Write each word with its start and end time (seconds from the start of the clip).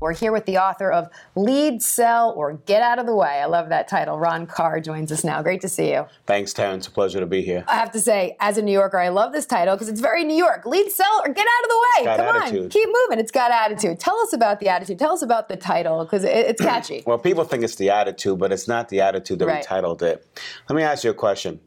We're 0.00 0.14
here 0.14 0.30
with 0.30 0.46
the 0.46 0.58
author 0.58 0.92
of 0.92 1.08
Lead, 1.34 1.82
Sell, 1.82 2.30
or 2.36 2.52
Get 2.52 2.82
Out 2.82 3.00
of 3.00 3.06
the 3.06 3.16
Way. 3.16 3.40
I 3.40 3.46
love 3.46 3.68
that 3.70 3.88
title. 3.88 4.16
Ron 4.16 4.46
Karr 4.46 4.80
joins 4.80 5.10
us 5.10 5.24
now. 5.24 5.42
Great 5.42 5.60
to 5.62 5.68
see 5.68 5.90
you. 5.90 6.06
Thanks, 6.24 6.52
Terrence. 6.52 6.86
A 6.86 6.90
pleasure 6.92 7.18
to 7.18 7.26
be 7.26 7.42
here. 7.42 7.64
I 7.66 7.74
have 7.74 7.90
to 7.92 8.00
say, 8.00 8.36
as 8.38 8.58
a 8.58 8.62
New 8.62 8.70
Yorker, 8.72 8.98
I 8.98 9.08
love 9.08 9.32
this 9.32 9.44
title 9.44 9.74
because 9.74 9.88
it's 9.88 10.00
very 10.00 10.22
New 10.22 10.36
York. 10.36 10.64
Lead, 10.66 10.92
sell, 10.92 11.20
or 11.24 11.32
get 11.32 11.46
out 11.46 11.64
of 11.64 11.68
the 11.68 11.78
way. 11.96 12.16
Come 12.16 12.36
attitude. 12.42 12.62
on, 12.64 12.68
keep 12.70 12.88
moving. 12.88 13.18
It's 13.18 13.32
got 13.32 13.50
attitude. 13.50 13.98
Tell 13.98 14.16
us 14.20 14.32
about 14.32 14.60
the 14.60 14.68
attitude. 14.68 15.00
Tell 15.00 15.10
us 15.12 15.22
about 15.22 15.48
the 15.48 15.56
title 15.56 16.04
because 16.04 16.22
it, 16.22 16.30
it's 16.46 16.62
catchy. 16.62 17.02
Well, 17.04 17.18
people 17.18 17.42
think 17.42 17.64
it's 17.64 17.74
the 17.74 17.90
attitude, 17.90 18.38
but 18.38 18.52
it's 18.52 18.68
not 18.68 18.90
the 18.90 19.00
attitude 19.00 19.40
that 19.40 19.46
Right. 19.46 19.58
we 19.58 19.62
titled 19.64 20.02
it. 20.04 20.24
Let 20.68 20.76
me 20.76 20.82
ask 20.84 21.02
you 21.02 21.10
a 21.10 21.14
question. 21.14 21.58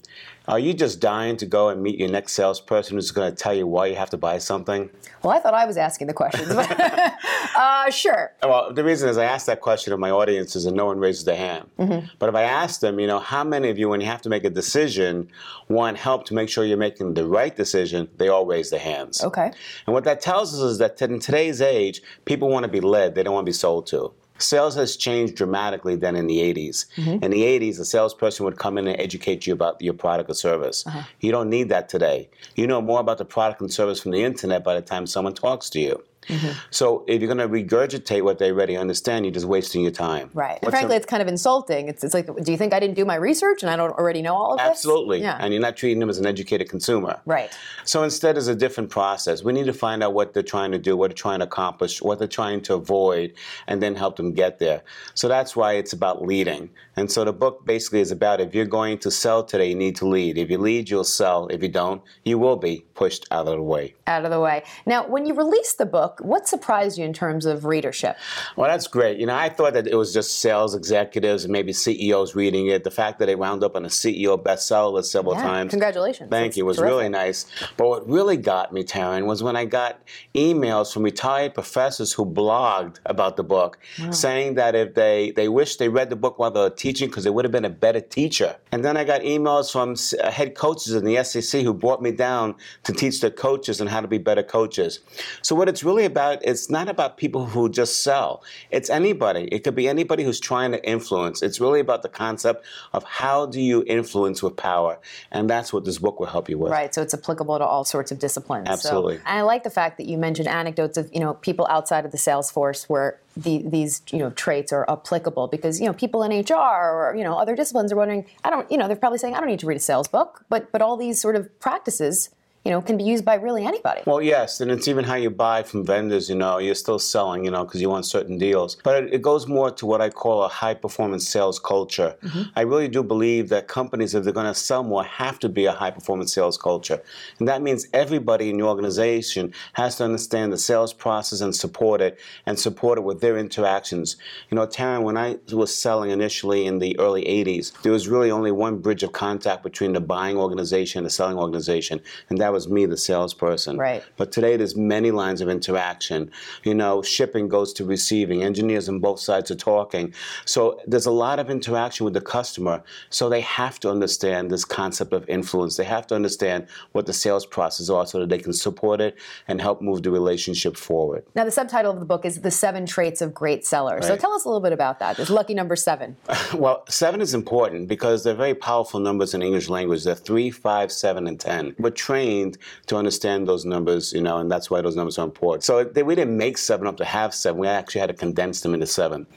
Are 0.47 0.59
you 0.59 0.73
just 0.73 0.99
dying 0.99 1.37
to 1.37 1.45
go 1.45 1.69
and 1.69 1.83
meet 1.83 1.99
your 1.99 2.09
next 2.09 2.33
salesperson 2.33 2.97
who's 2.97 3.11
going 3.11 3.29
to 3.29 3.35
tell 3.35 3.53
you 3.53 3.67
why 3.67 3.85
you 3.85 3.95
have 3.95 4.09
to 4.09 4.17
buy 4.17 4.39
something? 4.39 4.89
well, 5.23 5.33
I 5.33 5.39
thought 5.39 5.53
I 5.53 5.65
was 5.65 5.77
asking 5.77 6.07
the 6.07 6.13
questions. 6.13 6.49
uh, 7.55 7.91
sure. 7.91 8.33
Well, 8.41 8.73
the 8.73 8.83
reason 8.83 9.07
is 9.07 9.17
I 9.17 9.25
ask 9.25 9.45
that 9.45 9.61
question 9.61 9.93
of 9.93 9.99
my 9.99 10.09
audiences 10.09 10.65
and 10.65 10.75
no 10.75 10.85
one 10.85 10.97
raises 10.97 11.25
their 11.25 11.35
hand. 11.35 11.69
Mm-hmm. 11.77 12.07
But 12.17 12.29
if 12.29 12.35
I 12.35 12.43
ask 12.43 12.79
them, 12.79 12.99
you 12.99 13.05
know, 13.05 13.19
how 13.19 13.43
many 13.43 13.69
of 13.69 13.77
you, 13.77 13.87
when 13.87 14.01
you 14.01 14.07
have 14.07 14.21
to 14.23 14.29
make 14.29 14.43
a 14.43 14.49
decision, 14.49 15.29
want 15.67 15.97
help 15.97 16.25
to 16.25 16.33
make 16.33 16.49
sure 16.49 16.65
you're 16.65 16.77
making 16.77 17.13
the 17.13 17.25
right 17.25 17.55
decision, 17.55 18.09
they 18.17 18.27
all 18.27 18.45
raise 18.45 18.71
their 18.71 18.79
hands. 18.79 19.23
Okay. 19.23 19.51
And 19.85 19.93
what 19.93 20.05
that 20.05 20.21
tells 20.21 20.53
us 20.55 20.61
is 20.61 20.77
that 20.79 20.99
in 21.01 21.19
today's 21.19 21.61
age, 21.61 22.01
people 22.25 22.49
want 22.49 22.63
to 22.63 22.71
be 22.71 22.81
led, 22.81 23.13
they 23.13 23.21
don't 23.21 23.35
want 23.35 23.45
to 23.45 23.49
be 23.49 23.53
sold 23.53 23.85
to. 23.87 24.11
Sales 24.41 24.75
has 24.75 24.95
changed 24.95 25.35
dramatically 25.35 25.95
than 25.95 26.15
in 26.15 26.27
the 26.27 26.39
80s. 26.39 26.85
Mm-hmm. 26.95 27.23
In 27.23 27.31
the 27.31 27.41
80s, 27.41 27.79
a 27.79 27.85
salesperson 27.85 28.45
would 28.45 28.57
come 28.57 28.77
in 28.77 28.87
and 28.87 28.99
educate 28.99 29.47
you 29.47 29.53
about 29.53 29.81
your 29.81 29.93
product 29.93 30.29
or 30.29 30.33
service. 30.33 30.85
Uh-huh. 30.85 31.03
You 31.19 31.31
don't 31.31 31.49
need 31.49 31.69
that 31.69 31.89
today. 31.89 32.29
You 32.55 32.67
know 32.67 32.81
more 32.81 32.99
about 32.99 33.17
the 33.17 33.25
product 33.25 33.61
and 33.61 33.71
service 33.71 34.01
from 34.01 34.11
the 34.11 34.23
internet 34.23 34.63
by 34.63 34.75
the 34.75 34.81
time 34.81 35.05
someone 35.05 35.33
talks 35.33 35.69
to 35.71 35.79
you. 35.79 36.03
Mm-hmm. 36.27 36.51
So 36.69 37.03
if 37.07 37.21
you're 37.21 37.33
going 37.33 37.37
to 37.37 37.47
regurgitate 37.47 38.23
what 38.23 38.37
they 38.37 38.51
already 38.51 38.77
understand, 38.77 39.25
you're 39.25 39.33
just 39.33 39.45
wasting 39.45 39.81
your 39.81 39.91
time. 39.91 40.29
Right. 40.33 40.59
And 40.61 40.69
frankly, 40.69 40.89
the- 40.89 40.95
it's 40.97 41.05
kind 41.05 41.21
of 41.21 41.27
insulting. 41.27 41.87
It's, 41.87 42.03
it's 42.03 42.13
like, 42.13 42.27
do 42.43 42.51
you 42.51 42.57
think 42.57 42.73
I 42.73 42.79
didn't 42.79 42.95
do 42.95 43.05
my 43.05 43.15
research 43.15 43.63
and 43.63 43.69
I 43.69 43.75
don't 43.75 43.91
already 43.91 44.21
know 44.21 44.35
all 44.35 44.53
of 44.53 44.59
this? 44.59 44.67
Absolutely. 44.67 45.21
Yeah. 45.21 45.37
And 45.39 45.53
you're 45.53 45.61
not 45.61 45.77
treating 45.77 45.99
them 45.99 46.09
as 46.09 46.19
an 46.19 46.25
educated 46.25 46.69
consumer. 46.69 47.19
Right. 47.25 47.51
So 47.85 48.03
instead, 48.03 48.37
it's 48.37 48.47
a 48.47 48.55
different 48.55 48.89
process. 48.89 49.43
We 49.43 49.53
need 49.53 49.65
to 49.65 49.73
find 49.73 50.03
out 50.03 50.13
what 50.13 50.33
they're 50.33 50.43
trying 50.43 50.71
to 50.71 50.79
do, 50.79 50.95
what 50.95 51.09
they're 51.09 51.15
trying 51.15 51.39
to 51.39 51.45
accomplish, 51.45 52.01
what 52.01 52.19
they're 52.19 52.27
trying 52.27 52.61
to 52.61 52.75
avoid, 52.75 53.33
and 53.67 53.81
then 53.81 53.95
help 53.95 54.15
them 54.15 54.33
get 54.33 54.59
there. 54.59 54.83
So 55.15 55.27
that's 55.27 55.55
why 55.55 55.73
it's 55.73 55.93
about 55.93 56.23
leading. 56.23 56.69
And 56.95 57.11
so 57.11 57.23
the 57.23 57.33
book 57.33 57.65
basically 57.65 58.01
is 58.01 58.11
about 58.11 58.41
if 58.41 58.53
you're 58.53 58.65
going 58.65 58.99
to 58.99 59.11
sell 59.11 59.43
today, 59.43 59.69
you 59.69 59.75
need 59.75 59.95
to 59.97 60.07
lead. 60.07 60.37
If 60.37 60.49
you 60.49 60.57
lead, 60.57 60.89
you'll 60.89 61.03
sell. 61.03 61.47
If 61.47 61.61
you 61.63 61.69
don't, 61.69 62.01
you 62.25 62.37
will 62.37 62.57
be 62.57 62.85
pushed 62.93 63.27
out 63.31 63.47
of 63.47 63.55
the 63.55 63.61
way. 63.61 63.95
Out 64.07 64.25
of 64.25 64.31
the 64.31 64.39
way. 64.39 64.63
Now, 64.85 65.07
when 65.07 65.25
you 65.25 65.33
released 65.33 65.77
the 65.77 65.85
book, 65.85 66.10
what 66.19 66.47
surprised 66.47 66.97
you 66.97 67.05
in 67.05 67.13
terms 67.13 67.45
of 67.45 67.65
readership? 67.65 68.17
Well, 68.55 68.69
that's 68.69 68.87
great. 68.87 69.17
You 69.19 69.25
know, 69.25 69.35
I 69.35 69.49
thought 69.49 69.73
that 69.73 69.87
it 69.87 69.95
was 69.95 70.13
just 70.13 70.39
sales 70.39 70.75
executives 70.75 71.43
and 71.45 71.51
maybe 71.53 71.71
CEOs 71.73 72.35
reading 72.35 72.67
it. 72.67 72.83
The 72.83 72.91
fact 72.91 73.19
that 73.19 73.29
it 73.29 73.39
wound 73.39 73.63
up 73.63 73.75
on 73.75 73.85
a 73.85 73.89
CEO 73.89 74.41
bestseller 74.41 74.93
list 74.93 75.11
several 75.11 75.35
Yeah, 75.35 75.43
times. 75.43 75.69
congratulations. 75.69 76.29
Thank 76.29 76.47
That's 76.51 76.57
you. 76.57 76.63
It 76.65 76.67
was 76.67 76.77
terrific. 76.77 76.91
really 76.97 77.09
nice. 77.09 77.45
But 77.77 77.87
what 77.87 78.09
really 78.09 78.37
got 78.37 78.73
me, 78.73 78.83
Taryn, 78.83 79.25
was 79.25 79.41
when 79.43 79.55
I 79.55 79.65
got 79.65 79.99
emails 80.35 80.93
from 80.93 81.03
retired 81.03 81.53
professors 81.53 82.13
who 82.13 82.25
blogged 82.25 82.97
about 83.05 83.37
the 83.37 83.43
book, 83.43 83.77
saying 84.11 84.55
that 84.55 84.75
if 84.75 84.95
they 84.95 85.31
they 85.35 85.47
wish 85.49 85.75
they 85.77 85.89
read 85.89 86.09
the 86.09 86.15
book 86.15 86.39
while 86.39 86.51
they 86.51 86.59
were 86.59 86.69
teaching 86.69 87.07
because 87.09 87.23
they 87.23 87.29
would 87.29 87.45
have 87.45 87.51
been 87.51 87.65
a 87.65 87.69
better 87.69 88.01
teacher. 88.01 88.55
And 88.71 88.83
then 88.83 88.97
I 88.97 89.03
got 89.03 89.21
emails 89.21 89.71
from 89.71 89.95
uh, 90.23 90.31
head 90.31 90.55
coaches 90.55 90.93
in 90.93 91.05
the 91.05 91.23
SEC 91.23 91.61
who 91.61 91.73
brought 91.73 92.01
me 92.01 92.11
down 92.11 92.55
to 92.83 92.93
teach 92.93 93.21
their 93.21 93.29
coaches 93.31 93.79
and 93.81 93.89
how 93.89 94.01
to 94.01 94.07
be 94.07 94.17
better 94.17 94.43
coaches. 94.43 94.99
So 95.41 95.55
what 95.55 95.69
it's 95.69 95.83
really 95.83 96.00
about, 96.05 96.39
it's 96.43 96.69
not 96.69 96.89
about 96.89 97.17
people 97.17 97.45
who 97.45 97.69
just 97.69 98.03
sell. 98.03 98.43
It's 98.69 98.89
anybody. 98.89 99.47
It 99.51 99.63
could 99.63 99.75
be 99.75 99.87
anybody 99.87 100.23
who's 100.23 100.39
trying 100.39 100.71
to 100.71 100.83
influence. 100.87 101.41
It's 101.41 101.59
really 101.59 101.79
about 101.79 102.01
the 102.03 102.09
concept 102.09 102.65
of 102.93 103.03
how 103.03 103.45
do 103.45 103.59
you 103.61 103.83
influence 103.87 104.41
with 104.43 104.55
power, 104.57 104.99
and 105.31 105.49
that's 105.49 105.71
what 105.73 105.85
this 105.85 105.97
book 105.97 106.19
will 106.19 106.27
help 106.27 106.49
you 106.49 106.57
with. 106.57 106.71
Right, 106.71 106.93
so 106.93 107.01
it's 107.01 107.13
applicable 107.13 107.57
to 107.57 107.65
all 107.65 107.83
sorts 107.83 108.11
of 108.11 108.19
disciplines. 108.19 108.67
So- 108.67 108.73
Absolutely. 108.73 109.15
and 109.17 109.39
I 109.39 109.41
like 109.41 109.63
the 109.63 109.69
fact 109.69 109.97
that 109.97 110.05
you 110.07 110.17
mentioned 110.17 110.47
anecdotes 110.47 110.97
of 110.97 111.09
you 111.13 111.19
know 111.19 111.33
people 111.35 111.67
outside 111.69 112.05
of 112.05 112.11
the 112.11 112.17
sales 112.17 112.51
force 112.51 112.87
where 112.89 113.19
the, 113.37 113.63
these 113.65 114.01
you 114.11 114.19
know 114.19 114.29
traits 114.31 114.73
are 114.73 114.85
applicable 114.89 115.47
because 115.47 115.79
you 115.79 115.85
know 115.85 115.93
people 115.93 116.23
in 116.23 116.31
HR 116.31 116.53
or 116.53 117.15
you 117.17 117.23
know 117.23 117.37
other 117.37 117.55
disciplines 117.55 117.91
are 117.91 117.95
wondering 117.95 118.25
I 118.43 118.49
don't 118.49 118.69
you 118.71 118.77
know 118.77 118.87
they're 118.87 118.97
probably 118.97 119.19
saying 119.19 119.35
I 119.35 119.39
don't 119.39 119.47
need 119.47 119.59
to 119.59 119.65
read 119.65 119.77
a 119.77 119.79
sales 119.79 120.07
book 120.07 120.43
but 120.49 120.71
but 120.71 120.81
all 120.81 120.97
these 120.97 121.21
sort 121.21 121.35
of 121.35 121.57
practices 121.59 122.29
you 122.63 122.71
know 122.71 122.81
can 122.81 122.97
be 122.97 123.03
used 123.03 123.25
by 123.25 123.35
really 123.35 123.65
anybody. 123.65 124.01
Well, 124.05 124.21
yes, 124.21 124.61
and 124.61 124.69
it's 124.69 124.87
even 124.87 125.03
how 125.03 125.15
you 125.15 125.31
buy 125.31 125.63
from 125.63 125.83
vendors. 125.85 126.29
You 126.29 126.35
know, 126.35 126.59
you're 126.59 126.75
still 126.75 126.99
selling. 126.99 127.43
You 127.43 127.51
know, 127.51 127.65
because 127.65 127.81
you 127.81 127.89
want 127.89 128.05
certain 128.05 128.37
deals. 128.37 128.77
But 128.83 129.03
it, 129.03 129.13
it 129.15 129.21
goes 129.21 129.47
more 129.47 129.71
to 129.71 129.85
what 129.85 130.01
I 130.01 130.09
call 130.09 130.43
a 130.43 130.47
high 130.47 130.75
performance 130.75 131.27
sales 131.27 131.59
culture. 131.59 132.15
Mm-hmm. 132.23 132.41
I 132.55 132.61
really 132.61 132.87
do 132.87 133.01
believe 133.01 133.49
that 133.49 133.67
companies, 133.67 134.13
if 134.13 134.23
they're 134.23 134.33
going 134.33 134.45
to 134.45 134.53
sell 134.53 134.83
more, 134.83 135.03
have 135.03 135.39
to 135.39 135.49
be 135.49 135.65
a 135.65 135.71
high 135.71 135.91
performance 135.91 136.33
sales 136.33 136.57
culture, 136.57 137.01
and 137.39 137.47
that 137.47 137.63
means 137.63 137.87
everybody 137.93 138.49
in 138.49 138.59
your 138.59 138.67
organization 138.67 139.53
has 139.73 139.95
to 139.97 140.03
understand 140.03 140.53
the 140.53 140.57
sales 140.57 140.93
process 140.93 141.41
and 141.41 141.55
support 141.55 141.99
it, 141.99 142.19
and 142.45 142.59
support 142.59 142.99
it 142.99 143.01
with 143.01 143.21
their 143.21 143.37
interactions. 143.37 144.17
You 144.49 144.55
know, 144.55 144.67
Taryn, 144.67 145.01
when 145.01 145.17
I 145.17 145.37
was 145.51 145.75
selling 145.75 146.11
initially 146.11 146.67
in 146.67 146.77
the 146.77 146.97
early 146.99 147.23
'80s, 147.23 147.81
there 147.81 147.91
was 147.91 148.07
really 148.07 148.29
only 148.29 148.51
one 148.51 148.77
bridge 148.77 149.01
of 149.01 149.13
contact 149.13 149.63
between 149.63 149.93
the 149.93 150.01
buying 150.01 150.37
organization 150.37 150.99
and 150.99 151.05
the 151.07 151.09
selling 151.09 151.37
organization, 151.37 152.01
and 152.29 152.37
that 152.37 152.50
was 152.51 152.69
me, 152.69 152.85
the 152.85 152.97
salesperson. 152.97 153.77
Right. 153.77 154.03
But 154.17 154.31
today 154.31 154.57
there's 154.57 154.75
many 154.75 155.11
lines 155.11 155.41
of 155.41 155.49
interaction. 155.49 156.31
You 156.63 156.73
know, 156.73 157.01
shipping 157.01 157.47
goes 157.47 157.73
to 157.73 157.85
receiving. 157.85 158.43
Engineers 158.43 158.89
on 158.89 158.99
both 158.99 159.19
sides 159.19 159.51
are 159.51 159.55
talking. 159.55 160.13
So 160.45 160.79
there's 160.87 161.05
a 161.05 161.11
lot 161.11 161.39
of 161.39 161.49
interaction 161.49 162.03
with 162.03 162.13
the 162.13 162.21
customer. 162.21 162.83
So 163.09 163.29
they 163.29 163.41
have 163.41 163.79
to 163.81 163.89
understand 163.89 164.51
this 164.51 164.65
concept 164.65 165.13
of 165.13 165.27
influence. 165.29 165.77
They 165.77 165.83
have 165.83 166.07
to 166.07 166.15
understand 166.15 166.67
what 166.91 167.05
the 167.05 167.13
sales 167.13 167.45
process 167.45 167.89
are 167.89 168.05
so 168.05 168.19
that 168.19 168.29
they 168.29 168.39
can 168.39 168.53
support 168.53 169.01
it 169.01 169.17
and 169.47 169.61
help 169.61 169.81
move 169.81 170.03
the 170.03 170.11
relationship 170.11 170.77
forward. 170.77 171.23
Now 171.35 171.45
the 171.45 171.51
subtitle 171.51 171.91
of 171.91 171.99
the 171.99 172.05
book 172.05 172.25
is 172.25 172.41
The 172.41 172.51
Seven 172.51 172.85
Traits 172.85 173.21
of 173.21 173.33
Great 173.33 173.65
Sellers. 173.65 174.07
So 174.07 174.15
tell 174.17 174.33
us 174.33 174.45
a 174.45 174.47
little 174.47 174.61
bit 174.61 174.73
about 174.73 174.99
that. 174.99 175.17
This 175.17 175.29
lucky 175.29 175.53
number 175.53 175.75
seven. 175.75 176.17
Well, 176.53 176.83
seven 176.89 177.21
is 177.21 177.33
important 177.33 177.87
because 177.87 178.23
they're 178.23 178.35
very 178.35 178.53
powerful 178.53 178.99
numbers 178.99 179.33
in 179.33 179.41
English 179.41 179.69
language. 179.69 180.03
They're 180.03 180.15
three, 180.15 180.51
five, 180.51 180.91
seven, 180.91 181.27
and 181.27 181.39
ten. 181.39 181.75
We're 181.79 181.91
trained 181.91 182.40
to 182.87 182.95
understand 182.95 183.47
those 183.47 183.65
numbers, 183.65 184.13
you 184.13 184.21
know, 184.21 184.37
and 184.37 184.49
that's 184.49 184.69
why 184.71 184.81
those 184.81 184.95
numbers 184.95 185.17
are 185.17 185.25
important. 185.25 185.63
So 185.63 185.83
they, 185.83 186.03
we 186.03 186.15
didn't 186.15 186.37
make 186.37 186.57
seven 186.57 186.87
up 186.87 186.97
to 186.97 187.05
have 187.05 187.33
seven. 187.33 187.59
We 187.59 187.67
actually 187.67 188.01
had 188.01 188.07
to 188.07 188.15
condense 188.15 188.61
them 188.61 188.73
into 188.73 188.87
seven. 188.87 189.27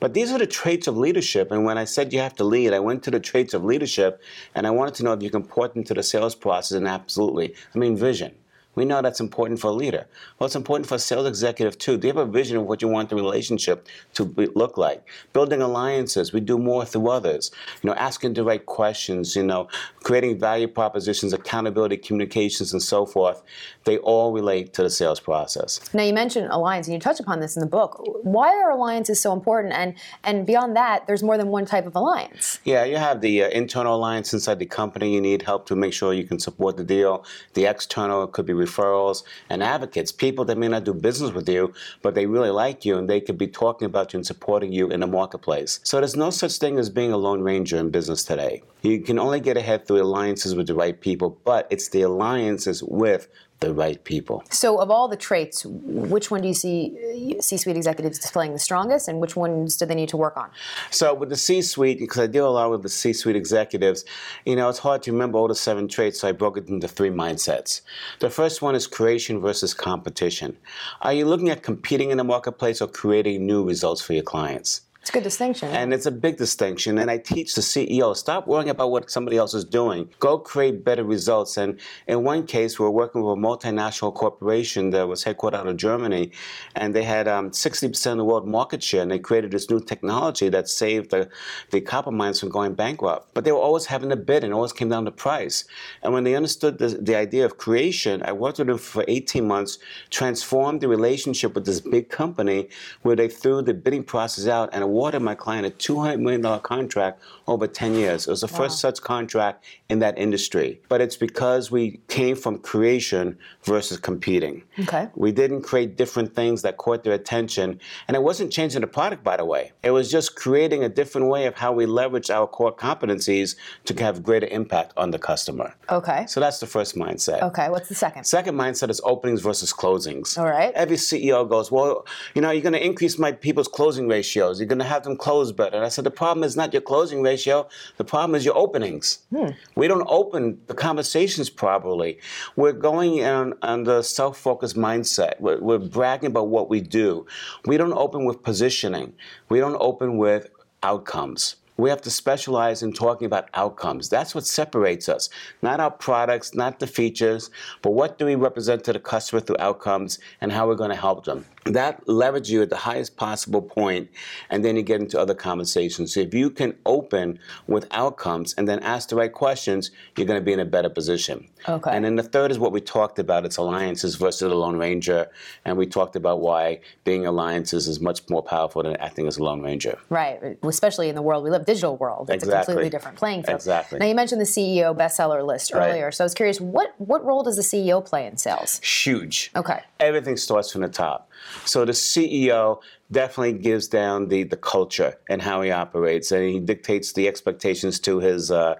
But 0.00 0.14
these 0.14 0.30
are 0.32 0.38
the 0.38 0.46
traits 0.46 0.86
of 0.86 0.96
leadership. 0.96 1.50
And 1.52 1.64
when 1.64 1.78
I 1.78 1.84
said 1.84 2.12
you 2.12 2.20
have 2.20 2.36
to 2.36 2.44
lead, 2.44 2.72
I 2.72 2.80
went 2.80 3.02
to 3.04 3.10
the 3.10 3.20
traits 3.20 3.54
of 3.54 3.64
leadership, 3.64 4.22
and 4.54 4.66
I 4.66 4.70
wanted 4.70 4.94
to 4.96 5.02
know 5.04 5.12
if 5.12 5.22
you 5.22 5.30
can 5.30 5.44
port 5.44 5.74
them 5.74 5.84
to 5.84 5.94
the 5.94 6.02
sales 6.02 6.34
process. 6.34 6.76
And 6.76 6.88
absolutely, 6.88 7.54
I 7.74 7.78
mean, 7.78 7.96
vision. 7.96 8.34
We 8.74 8.84
know 8.84 9.02
that's 9.02 9.20
important 9.20 9.60
for 9.60 9.68
a 9.68 9.72
leader. 9.72 10.06
Well, 10.38 10.46
it's 10.46 10.56
important 10.56 10.86
for 10.88 10.96
a 10.96 10.98
sales 10.98 11.26
executive 11.26 11.78
too. 11.78 11.96
Do 11.96 12.08
you 12.08 12.14
have 12.14 12.28
a 12.28 12.30
vision 12.30 12.56
of 12.56 12.64
what 12.64 12.82
you 12.82 12.88
want 12.88 13.10
the 13.10 13.16
relationship 13.16 13.86
to 14.14 14.24
be, 14.24 14.46
look 14.54 14.76
like? 14.76 15.06
Building 15.32 15.62
alliances. 15.62 16.32
We 16.32 16.40
do 16.40 16.58
more 16.58 16.84
through 16.84 17.08
others. 17.08 17.50
You 17.82 17.90
know, 17.90 17.96
asking 17.96 18.34
the 18.34 18.44
right 18.44 18.64
questions. 18.64 19.36
You 19.36 19.44
know, 19.44 19.68
creating 20.02 20.38
value 20.38 20.68
propositions, 20.68 21.32
accountability, 21.32 21.96
communications, 21.96 22.72
and 22.72 22.82
so 22.82 23.06
forth. 23.06 23.42
They 23.84 23.98
all 23.98 24.32
relate 24.32 24.72
to 24.74 24.82
the 24.82 24.90
sales 24.90 25.20
process. 25.20 25.80
Now 25.94 26.02
you 26.02 26.12
mentioned 26.12 26.48
alliance, 26.50 26.86
and 26.86 26.94
you 26.94 27.00
touch 27.00 27.20
upon 27.20 27.40
this 27.40 27.56
in 27.56 27.60
the 27.60 27.66
book. 27.66 28.00
Why 28.22 28.48
are 28.48 28.70
alliances 28.70 29.20
so 29.20 29.32
important? 29.32 29.74
And 29.74 29.94
and 30.24 30.46
beyond 30.46 30.76
that, 30.76 31.06
there's 31.06 31.22
more 31.22 31.36
than 31.36 31.48
one 31.48 31.66
type 31.66 31.86
of 31.86 31.94
alliance. 31.94 32.58
Yeah, 32.64 32.84
you 32.84 32.96
have 32.96 33.20
the 33.20 33.44
uh, 33.44 33.48
internal 33.50 33.96
alliance 33.96 34.32
inside 34.32 34.58
the 34.58 34.66
company. 34.66 35.14
You 35.14 35.20
need 35.20 35.42
help 35.42 35.66
to 35.66 35.76
make 35.76 35.92
sure 35.92 36.12
you 36.12 36.24
can 36.24 36.38
support 36.38 36.76
the 36.76 36.84
deal. 36.84 37.24
The 37.54 37.66
external 37.66 38.26
could 38.26 38.46
be 38.46 38.52
referrals 38.64 39.22
and 39.50 39.62
advocates, 39.62 40.12
people 40.12 40.44
that 40.46 40.58
may 40.58 40.68
not 40.68 40.84
do 40.84 40.94
business 40.94 41.32
with 41.32 41.48
you, 41.48 41.72
but 42.02 42.14
they 42.14 42.26
really 42.26 42.50
like 42.50 42.84
you 42.84 42.96
and 42.98 43.08
they 43.08 43.20
could 43.20 43.38
be 43.38 43.46
talking 43.46 43.86
about 43.86 44.12
you 44.12 44.18
and 44.18 44.26
supporting 44.26 44.72
you 44.72 44.90
in 44.90 45.00
the 45.00 45.06
marketplace. 45.06 45.80
So 45.82 45.98
there's 45.98 46.16
no 46.16 46.30
such 46.30 46.58
thing 46.58 46.78
as 46.78 46.90
being 46.90 47.12
a 47.12 47.16
lone 47.16 47.42
ranger 47.42 47.76
in 47.76 47.90
business 47.90 48.24
today. 48.24 48.62
You 48.82 49.00
can 49.00 49.18
only 49.18 49.40
get 49.40 49.56
ahead 49.56 49.86
through 49.86 50.02
alliances 50.02 50.54
with 50.54 50.66
the 50.66 50.74
right 50.74 51.00
people, 51.00 51.38
but 51.44 51.66
it's 51.70 51.88
the 51.88 52.02
alliances 52.02 52.82
with 52.82 53.28
the 53.64 53.74
right 53.74 54.02
people. 54.04 54.44
So, 54.50 54.78
of 54.80 54.90
all 54.90 55.08
the 55.08 55.16
traits, 55.16 55.64
which 55.64 56.30
one 56.30 56.42
do 56.42 56.48
you 56.48 56.54
see 56.54 57.36
C-suite 57.40 57.76
executives 57.76 58.18
displaying 58.18 58.52
the 58.52 58.58
strongest, 58.58 59.08
and 59.08 59.20
which 59.20 59.36
ones 59.36 59.76
do 59.76 59.86
they 59.86 59.94
need 59.94 60.10
to 60.10 60.16
work 60.16 60.36
on? 60.36 60.50
So, 60.90 61.14
with 61.14 61.30
the 61.30 61.36
C-suite, 61.36 61.98
because 61.98 62.18
I 62.18 62.26
deal 62.26 62.48
a 62.48 62.50
lot 62.50 62.70
with 62.70 62.82
the 62.82 62.88
C-suite 62.88 63.36
executives, 63.36 64.04
you 64.44 64.56
know, 64.56 64.68
it's 64.68 64.78
hard 64.78 65.02
to 65.04 65.12
remember 65.12 65.38
all 65.38 65.48
the 65.48 65.54
seven 65.54 65.88
traits, 65.88 66.20
so 66.20 66.28
I 66.28 66.32
broke 66.32 66.56
it 66.58 66.68
into 66.68 66.88
three 66.88 67.10
mindsets. 67.10 67.80
The 68.20 68.30
first 68.30 68.62
one 68.62 68.74
is 68.74 68.86
creation 68.86 69.40
versus 69.40 69.72
competition. 69.72 70.56
Are 71.00 71.12
you 71.12 71.24
looking 71.24 71.50
at 71.50 71.62
competing 71.62 72.10
in 72.10 72.18
the 72.18 72.24
marketplace 72.24 72.82
or 72.82 72.88
creating 72.88 73.46
new 73.46 73.64
results 73.64 74.02
for 74.02 74.12
your 74.12 74.22
clients? 74.22 74.82
It's 75.04 75.10
a 75.10 75.12
good 75.12 75.22
distinction. 75.22 75.68
And 75.68 75.92
it's 75.92 76.06
a 76.06 76.10
big 76.10 76.38
distinction. 76.38 76.96
And 76.96 77.10
I 77.10 77.18
teach 77.18 77.54
the 77.54 77.60
CEO 77.60 78.16
stop 78.16 78.46
worrying 78.46 78.70
about 78.70 78.90
what 78.90 79.10
somebody 79.10 79.36
else 79.36 79.52
is 79.52 79.62
doing. 79.62 80.08
Go 80.18 80.38
create 80.38 80.82
better 80.82 81.04
results. 81.04 81.58
And 81.58 81.78
in 82.06 82.24
one 82.24 82.46
case, 82.46 82.78
we 82.78 82.86
are 82.86 82.90
working 82.90 83.22
with 83.22 83.36
a 83.36 83.36
multinational 83.38 84.14
corporation 84.14 84.88
that 84.92 85.06
was 85.06 85.22
headquartered 85.22 85.56
out 85.56 85.66
of 85.66 85.76
Germany, 85.76 86.32
and 86.74 86.94
they 86.94 87.02
had 87.02 87.28
um, 87.28 87.50
60% 87.50 88.12
of 88.12 88.16
the 88.16 88.24
world 88.24 88.48
market 88.48 88.82
share. 88.82 89.02
And 89.02 89.10
they 89.10 89.18
created 89.18 89.50
this 89.50 89.68
new 89.68 89.78
technology 89.78 90.48
that 90.48 90.70
saved 90.70 91.10
the, 91.10 91.28
the 91.70 91.82
copper 91.82 92.10
mines 92.10 92.40
from 92.40 92.48
going 92.48 92.72
bankrupt. 92.72 93.34
But 93.34 93.44
they 93.44 93.52
were 93.52 93.58
always 93.58 93.84
having 93.84 94.08
to 94.08 94.16
bid, 94.16 94.42
and 94.42 94.54
always 94.54 94.72
came 94.72 94.88
down 94.88 95.04
to 95.04 95.10
price. 95.10 95.66
And 96.02 96.14
when 96.14 96.24
they 96.24 96.34
understood 96.34 96.78
the, 96.78 96.88
the 96.88 97.14
idea 97.14 97.44
of 97.44 97.58
creation, 97.58 98.22
I 98.22 98.32
worked 98.32 98.56
with 98.56 98.68
them 98.68 98.78
for 98.78 99.04
18 99.06 99.46
months, 99.46 99.78
transformed 100.08 100.80
the 100.80 100.88
relationship 100.88 101.54
with 101.54 101.66
this 101.66 101.82
big 101.82 102.08
company 102.08 102.70
where 103.02 103.16
they 103.16 103.28
threw 103.28 103.60
the 103.60 103.74
bidding 103.74 104.02
process 104.02 104.46
out 104.46 104.70
and 104.72 104.93
awarded 104.94 105.22
my 105.22 105.34
client 105.34 105.66
a 105.66 105.70
$200 105.70 106.20
million 106.20 106.60
contract 106.60 107.20
over 107.48 107.66
10 107.66 107.94
years. 107.94 108.28
It 108.28 108.30
was 108.30 108.42
the 108.42 108.46
wow. 108.46 108.58
first 108.58 108.78
such 108.78 109.02
contract 109.02 109.64
in 109.88 109.98
that 109.98 110.16
industry. 110.16 110.80
But 110.88 111.00
it's 111.00 111.16
because 111.16 111.68
we 111.70 112.00
came 112.06 112.36
from 112.36 112.58
creation 112.58 113.36
versus 113.64 113.98
competing. 113.98 114.62
Okay. 114.78 115.08
We 115.16 115.32
didn't 115.32 115.62
create 115.62 115.96
different 115.96 116.34
things 116.34 116.62
that 116.62 116.76
caught 116.76 117.02
their 117.02 117.12
attention. 117.12 117.80
And 118.06 118.16
it 118.16 118.22
wasn't 118.22 118.52
changing 118.52 118.82
the 118.82 118.86
product, 118.86 119.24
by 119.24 119.36
the 119.36 119.44
way. 119.44 119.72
It 119.82 119.90
was 119.90 120.10
just 120.12 120.36
creating 120.36 120.84
a 120.84 120.88
different 120.88 121.26
way 121.26 121.46
of 121.46 121.56
how 121.56 121.72
we 121.72 121.86
leverage 121.86 122.30
our 122.30 122.46
core 122.46 122.74
competencies 122.74 123.56
to 123.86 123.94
have 124.00 124.22
greater 124.22 124.46
impact 124.46 124.92
on 124.96 125.10
the 125.10 125.18
customer. 125.18 125.74
Okay. 125.90 126.24
So 126.28 126.38
that's 126.38 126.60
the 126.60 126.68
first 126.68 126.94
mindset. 126.94 127.42
Okay. 127.42 127.68
What's 127.68 127.88
the 127.88 127.96
second? 127.96 128.24
Second 128.24 128.54
mindset 128.54 128.90
is 128.90 129.00
openings 129.02 129.40
versus 129.42 129.72
closings. 129.72 130.38
All 130.38 130.46
right. 130.46 130.72
Every 130.74 130.96
CEO 130.96 131.48
goes, 131.48 131.72
well, 131.72 132.06
you 132.34 132.40
know, 132.40 132.52
you're 132.52 132.62
going 132.62 132.74
to 132.74 132.84
increase 132.84 133.18
my 133.18 133.32
people's 133.32 133.68
closing 133.68 134.06
ratios. 134.06 134.60
You're 134.60 134.68
going 134.68 134.78
to 134.78 134.83
have 134.84 135.02
them 135.02 135.16
close 135.16 135.52
better. 135.52 135.76
And 135.76 135.84
I 135.84 135.88
said, 135.88 136.04
the 136.04 136.10
problem 136.10 136.44
is 136.44 136.56
not 136.56 136.72
your 136.72 136.82
closing 136.82 137.22
ratio. 137.22 137.68
The 137.96 138.04
problem 138.04 138.34
is 138.34 138.44
your 138.44 138.56
openings. 138.56 139.18
Hmm. 139.30 139.50
We 139.74 139.88
don't 139.88 140.06
open 140.08 140.60
the 140.66 140.74
conversations 140.74 141.50
properly. 141.50 142.18
We're 142.56 142.72
going 142.72 143.24
on, 143.24 143.54
on 143.62 143.84
the 143.84 144.02
self-focused 144.02 144.76
mindset. 144.76 145.40
We're, 145.40 145.60
we're 145.60 145.78
bragging 145.78 146.28
about 146.28 146.48
what 146.48 146.68
we 146.68 146.80
do. 146.80 147.26
We 147.66 147.76
don't 147.76 147.92
open 147.92 148.24
with 148.24 148.42
positioning. 148.42 149.14
We 149.48 149.58
don't 149.58 149.76
open 149.80 150.16
with 150.18 150.48
outcomes. 150.82 151.56
We 151.76 151.90
have 151.90 152.02
to 152.02 152.10
specialize 152.10 152.82
in 152.82 152.92
talking 152.92 153.26
about 153.26 153.48
outcomes. 153.54 154.08
That's 154.08 154.34
what 154.34 154.46
separates 154.46 155.08
us. 155.08 155.28
Not 155.60 155.80
our 155.80 155.90
products, 155.90 156.54
not 156.54 156.78
the 156.78 156.86
features, 156.86 157.50
but 157.82 157.90
what 157.90 158.18
do 158.18 158.26
we 158.26 158.36
represent 158.36 158.84
to 158.84 158.92
the 158.92 159.00
customer 159.00 159.40
through 159.40 159.56
outcomes 159.58 160.18
and 160.40 160.52
how 160.52 160.68
we're 160.68 160.76
going 160.76 160.90
to 160.90 160.96
help 160.96 161.24
them 161.24 161.44
that 161.64 162.04
leverages 162.06 162.50
you 162.50 162.62
at 162.62 162.70
the 162.70 162.76
highest 162.76 163.16
possible 163.16 163.62
point, 163.62 164.08
and 164.50 164.64
then 164.64 164.76
you 164.76 164.82
get 164.82 165.00
into 165.00 165.18
other 165.18 165.34
conversations. 165.34 166.14
So 166.14 166.20
if 166.20 166.34
you 166.34 166.50
can 166.50 166.76
open 166.84 167.38
with 167.66 167.86
outcomes 167.90 168.54
and 168.54 168.68
then 168.68 168.80
ask 168.80 169.08
the 169.08 169.16
right 169.16 169.32
questions, 169.32 169.90
you're 170.16 170.26
going 170.26 170.40
to 170.40 170.44
be 170.44 170.52
in 170.52 170.60
a 170.60 170.64
better 170.64 170.90
position. 170.90 171.48
Okay. 171.68 171.90
And 171.90 172.04
then 172.04 172.16
the 172.16 172.22
third 172.22 172.50
is 172.50 172.58
what 172.58 172.72
we 172.72 172.80
talked 172.80 173.18
about. 173.18 173.44
It's 173.44 173.56
alliances 173.56 174.16
versus 174.16 174.40
the 174.40 174.54
Lone 174.54 174.76
Ranger, 174.76 175.28
and 175.64 175.78
we 175.78 175.86
talked 175.86 176.16
about 176.16 176.40
why 176.40 176.80
being 177.04 177.26
alliances 177.26 177.88
is 177.88 178.00
much 178.00 178.28
more 178.28 178.42
powerful 178.42 178.82
than 178.82 178.96
acting 178.96 179.26
as 179.26 179.38
a 179.38 179.42
Lone 179.42 179.62
Ranger. 179.62 179.98
Right, 180.10 180.58
especially 180.62 181.08
in 181.08 181.14
the 181.14 181.22
world 181.22 181.44
we 181.44 181.50
live, 181.50 181.63
digital 181.64 181.96
world. 181.96 182.30
It's 182.30 182.44
exactly. 182.44 182.60
a 182.60 182.64
completely 182.64 182.90
different 182.90 183.16
playing 183.16 183.42
field. 183.42 183.56
Exactly. 183.56 183.98
Now 183.98 184.06
you 184.06 184.14
mentioned 184.14 184.40
the 184.40 184.46
CEO 184.46 184.96
bestseller 184.96 185.44
list 185.44 185.72
earlier, 185.74 186.06
right. 186.06 186.14
so 186.14 186.24
I 186.24 186.26
was 186.26 186.34
curious, 186.34 186.60
what 186.60 186.94
what 186.98 187.24
role 187.24 187.42
does 187.42 187.56
the 187.56 187.62
CEO 187.62 188.04
play 188.04 188.26
in 188.26 188.36
sales? 188.36 188.80
Huge. 188.80 189.50
Okay. 189.56 189.80
Everything 190.00 190.36
starts 190.36 190.72
from 190.72 190.82
the 190.82 190.88
top. 190.88 191.30
So 191.64 191.84
the 191.84 191.92
CEO 191.92 192.80
definitely 193.10 193.54
gives 193.54 193.88
down 193.88 194.28
the, 194.28 194.44
the 194.44 194.56
culture 194.56 195.14
and 195.28 195.40
how 195.40 195.62
he 195.62 195.70
operates, 195.70 196.32
and 196.32 196.44
he 196.44 196.60
dictates 196.60 197.12
the 197.12 197.28
expectations 197.28 198.00
to 198.00 198.18
his 198.18 198.50
uh, 198.50 198.74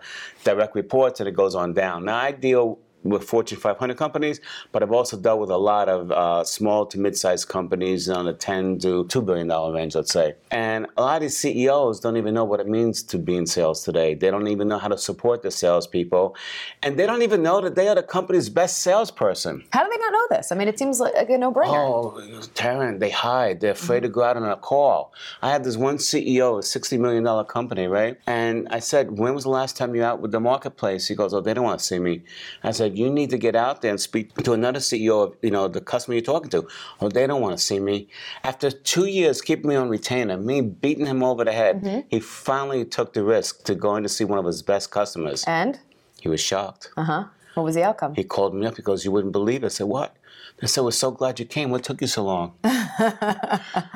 direct 0.45 0.75
reports, 0.75 1.21
and 1.21 1.29
it 1.29 1.33
goes 1.33 1.55
on 1.55 1.73
down. 1.73 2.05
Now, 2.05 2.19
I 2.19 2.33
deal 2.33 2.79
with 3.05 3.23
Fortune 3.23 3.59
500 3.59 3.97
companies, 3.97 4.41
but 4.73 4.83
I've 4.83 4.93
also 4.93 5.17
dealt 5.17 5.39
with 5.39 5.51
a 5.51 5.56
lot 5.56 5.89
of 5.89 6.11
uh, 6.11 6.43
small 6.45 6.87
to 6.87 6.99
mid-sized 6.99 7.49
companies 7.49 8.09
on 8.09 8.25
the 8.25 8.33
10 8.33 8.79
to 8.81 9.05
2 9.06 9.23
billion 9.23 9.47
dollar 9.49 9.75
range, 9.75 9.95
let's 9.95 10.12
say. 10.12 10.35
And 10.51 10.87
a 10.97 11.03
lot 11.03 11.17
of 11.17 11.23
these 11.23 11.37
CEOs 11.37 12.01
don't 12.01 12.17
even 12.17 12.35
know 12.35 12.45
what 12.45 12.61
it 12.61 12.67
means 12.67 13.03
to 13.05 13.19
be 13.19 13.37
in 13.37 13.47
sales 13.47 13.85
today. 13.85 14.15
They 14.15 14.31
don't 14.31 14.49
even 14.49 14.69
know 14.69 14.79
how 14.79 14.89
to 14.89 14.99
support 14.99 15.43
the 15.43 15.51
salespeople, 15.51 16.35
and 16.83 16.99
they 16.99 17.06
don't 17.06 17.23
even 17.23 17.43
know 17.43 17.61
that 17.61 17.75
they 17.75 17.89
are 17.89 17.95
the 17.95 18.03
company's 18.03 18.49
best 18.49 18.81
salesperson. 18.81 19.65
How 19.71 19.85
do 19.85 19.91
they 19.91 19.99
not 19.99 20.12
know 20.12 20.37
this? 20.37 20.50
I 20.50 20.55
mean, 20.55 20.69
it 20.69 20.79
seems 20.79 20.99
like 20.99 21.15
a 21.17 21.39
no-brainer. 21.39 21.69
Oh, 21.69 22.21
Taryn, 22.55 22.99
they 22.99 23.11
hide. 23.11 23.61
They're 23.61 23.73
afraid 23.73 23.99
mm-hmm. 23.99 24.07
to 24.07 24.12
go 24.12 24.23
out 24.23 24.37
on 24.37 24.45
a 24.45 24.57
call. 24.57 25.12
I 25.43 25.50
had 25.50 25.65
this 25.65 25.77
one 25.77 25.99
CEO, 25.99 26.59
a 26.59 26.62
60 26.62 26.99
million 26.99 27.23
dollar 27.23 27.45
company, 27.45 27.87
right? 27.87 28.19
And 28.27 28.67
I 28.71 28.79
said, 28.79 29.19
"When 29.19 29.35
was 29.35 29.45
the 29.45 29.50
last 29.50 29.77
time 29.77 29.95
you 29.95 30.03
out 30.03 30.21
with 30.21 30.33
the 30.33 30.41
marketplace?" 30.41 31.07
He 31.09 31.15
goes, 31.15 31.35
"Oh, 31.35 31.41
they 31.41 31.55
don't 31.55 31.65
want 31.65 31.81
to 31.81 31.85
see 31.85 31.99
me." 31.99 32.23
I 32.62 32.71
said 32.71 32.94
you 32.96 33.11
need 33.11 33.31
to 33.31 33.38
get 33.38 33.55
out 33.56 33.82
there 33.82 33.91
and 33.91 34.00
speak 34.00 34.35
to 34.35 34.52
another 34.52 34.81
CEO 34.81 35.25
of, 35.25 35.37
you 35.43 35.50
know, 35.50 35.69
the 35.69 35.81
customer 35.81 36.14
you're 36.14 36.23
talking 36.23 36.50
to. 36.50 36.67
Oh, 37.00 37.08
they 37.08 37.26
don't 37.26 37.41
want 37.41 37.56
to 37.56 37.62
see 37.62 37.81
me. 37.81 38.08
After 38.43 38.70
two 38.70 39.06
years 39.06 39.41
keeping 39.41 39.69
me 39.69 39.76
on 39.76 39.88
retainer, 39.88 40.37
me 40.37 40.61
beating 40.61 41.06
him 41.06 41.23
over 41.23 41.44
the 41.44 41.52
head, 41.52 41.82
mm-hmm. 41.82 42.00
he 42.08 42.20
finally 42.20 42.85
took 42.85 43.12
the 43.12 43.23
risk 43.23 43.64
to 43.64 43.75
going 43.75 44.02
to 44.02 44.08
see 44.08 44.25
one 44.25 44.38
of 44.38 44.44
his 44.44 44.62
best 44.62 44.91
customers. 44.91 45.44
And? 45.46 45.79
He 46.20 46.29
was 46.29 46.41
shocked. 46.41 46.91
Uh 46.96 47.05
huh. 47.05 47.25
What 47.55 47.64
was 47.64 47.75
the 47.76 47.85
outcome? 47.85 48.14
He 48.14 48.25
called 48.25 48.55
me 48.55 48.67
up 48.67 48.75
because 48.75 49.05
you 49.05 49.12
wouldn't 49.12 49.32
believe 49.32 49.62
it. 49.62 49.67
I 49.67 49.69
said, 49.69 49.87
What? 49.87 50.17
I 50.62 50.67
said, 50.67 50.82
We're 50.82 50.90
so 50.90 51.11
glad 51.11 51.38
you 51.38 51.47
came. 51.47 51.70
What 51.70 51.85
took 51.85 52.00
you 52.00 52.06
so 52.06 52.25
long? 52.25 52.55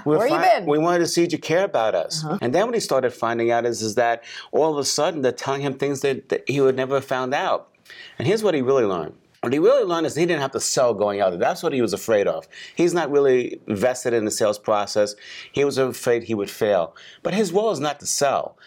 Where 0.04 0.28
fi- 0.28 0.28
you 0.28 0.38
been? 0.38 0.66
We 0.66 0.78
wanted 0.78 1.00
to 1.00 1.06
see 1.06 1.26
you 1.28 1.38
care 1.38 1.64
about 1.64 1.94
us. 1.94 2.24
Uh-huh. 2.24 2.38
And 2.40 2.54
then 2.54 2.66
what 2.66 2.74
he 2.74 2.80
started 2.80 3.12
finding 3.12 3.50
out 3.50 3.66
is, 3.66 3.82
is 3.82 3.96
that 3.96 4.24
all 4.52 4.72
of 4.72 4.78
a 4.78 4.84
sudden 4.84 5.22
they're 5.22 5.32
telling 5.32 5.60
him 5.62 5.74
things 5.74 6.00
that, 6.02 6.28
that 6.28 6.48
he 6.48 6.60
would 6.60 6.76
never 6.76 6.96
have 6.96 7.04
found 7.04 7.34
out. 7.34 7.68
And 8.19 8.26
here's 8.26 8.43
what 8.43 8.55
he 8.55 8.62
really 8.62 8.85
learned. 8.85 9.14
What 9.40 9.52
he 9.52 9.61
really 9.61 9.85
learned 9.85 10.06
is 10.06 10.17
he 10.17 10.26
didn't 10.26 10.43
have 10.43 10.50
to 10.52 10.61
sell 10.61 10.94
going 10.94 11.20
out. 11.20 11.38
That's 11.38 11.62
what 11.62 11.73
he 11.73 11.81
was 11.81 11.93
afraid 11.93 12.26
of. 12.26 12.49
He's 12.75 12.93
not 12.93 13.11
really 13.11 13.61
vested 13.69 14.12
in 14.12 14.25
the 14.25 14.32
sales 14.32 14.58
process. 14.58 15.14
He 15.52 15.64
was 15.64 15.79
afraid 15.79 16.25
he 16.25 16.35
would 16.35 16.50
fail. 16.50 16.96
But 17.23 17.35
his 17.35 17.52
role 17.52 17.70
is 17.70 17.79
not 17.79 18.00
to 18.00 18.06
sell 18.06 18.58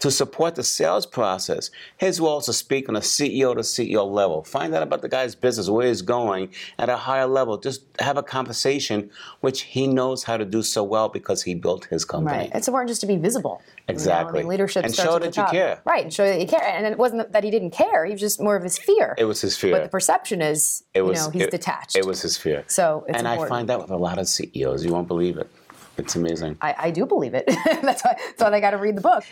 to 0.00 0.10
support 0.10 0.54
the 0.54 0.62
sales 0.62 1.06
process. 1.06 1.70
His 1.96 2.20
role 2.20 2.38
is 2.38 2.46
to 2.46 2.52
speak 2.52 2.88
on 2.88 2.96
a 2.96 3.00
CEO 3.00 3.54
to 3.54 3.60
CEO 3.60 4.10
level. 4.10 4.44
Find 4.44 4.74
out 4.74 4.82
about 4.82 5.02
the 5.02 5.08
guy's 5.08 5.34
business, 5.34 5.68
where 5.68 5.86
he's 5.86 6.02
going 6.02 6.50
at 6.78 6.88
a 6.88 6.96
higher 6.96 7.26
level. 7.26 7.56
Just 7.58 7.82
have 8.00 8.16
a 8.16 8.22
conversation, 8.22 9.10
which 9.40 9.62
he 9.62 9.86
knows 9.86 10.24
how 10.24 10.36
to 10.36 10.44
do 10.44 10.62
so 10.62 10.82
well 10.82 11.08
because 11.08 11.42
he 11.42 11.54
built 11.54 11.86
his 11.86 12.04
company. 12.04 12.36
Right. 12.36 12.50
It's 12.54 12.68
important 12.68 12.88
just 12.88 13.00
to 13.02 13.06
be 13.06 13.16
visible. 13.16 13.62
Exactly. 13.88 14.16
You 14.16 14.24
know? 14.24 14.38
I 14.38 14.42
mean, 14.42 14.48
leadership 14.48 14.84
and 14.84 14.92
starts 14.92 15.10
show 15.10 15.18
that 15.18 15.36
you 15.36 15.44
care. 15.46 15.80
Right, 15.84 16.04
and 16.04 16.12
show 16.12 16.26
that 16.26 16.40
you 16.40 16.46
care. 16.46 16.62
And 16.62 16.86
it 16.86 16.98
wasn't 16.98 17.32
that 17.32 17.44
he 17.44 17.50
didn't 17.50 17.70
care; 17.70 18.04
he 18.04 18.12
was 18.12 18.20
just 18.20 18.40
more 18.40 18.56
of 18.56 18.62
his 18.62 18.78
fear. 18.78 19.14
It 19.18 19.24
was 19.24 19.40
his 19.40 19.56
fear. 19.56 19.72
But 19.72 19.84
the 19.84 19.88
perception 19.88 20.42
is, 20.42 20.82
it 20.94 21.02
was, 21.02 21.18
you 21.18 21.24
know, 21.24 21.30
he's 21.30 21.42
it, 21.42 21.50
detached. 21.50 21.96
It 21.96 22.04
was 22.04 22.22
his 22.22 22.36
fear. 22.36 22.64
So, 22.66 23.04
and 23.06 23.16
important. 23.16 23.44
I 23.44 23.48
find 23.48 23.68
that 23.68 23.80
with 23.80 23.90
a 23.90 23.96
lot 23.96 24.18
of 24.18 24.28
CEOs, 24.28 24.84
you 24.84 24.92
won't 24.92 25.08
believe 25.08 25.38
it. 25.38 25.50
It's 25.98 26.14
amazing. 26.14 26.58
I, 26.60 26.74
I 26.78 26.90
do 26.90 27.06
believe 27.06 27.34
it. 27.34 27.44
that's 27.82 28.04
why. 28.04 28.16
That's 28.18 28.42
why 28.42 28.50
they 28.50 28.60
got 28.60 28.72
to 28.72 28.78
read 28.78 28.96
the 28.96 29.02
book. 29.02 29.24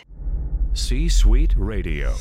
C 0.75 1.09
Suite 1.09 1.53
Radio. 1.57 2.13